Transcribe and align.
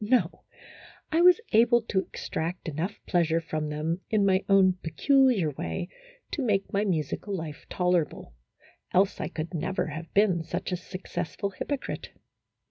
No, 0.03 0.45
I 1.11 1.21
was 1.21 1.39
able 1.51 1.83
to 1.83 1.99
extract 1.99 2.67
enough 2.67 2.99
pleasure 3.05 3.39
from 3.39 3.69
them, 3.69 4.01
in 4.09 4.25
my 4.25 4.43
own 4.49 4.79
peculiar 4.81 5.51
way, 5.51 5.89
to 6.31 6.41
make 6.41 6.73
my 6.73 6.83
musical 6.83 7.35
life 7.35 7.67
tolerable, 7.69 8.33
else 8.95 9.21
I 9.21 9.27
could 9.27 9.53
never 9.53 9.85
have 9.85 10.11
been 10.15 10.43
such 10.43 10.71
a 10.71 10.75
successful 10.75 11.51
hypocrite. 11.51 12.09